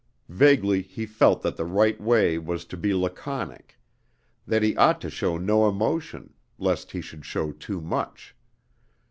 [0.29, 3.77] Vaguely he felt that the right way was to be laconic;
[4.47, 8.35] that he ought to show no emotion, lest he should show too much.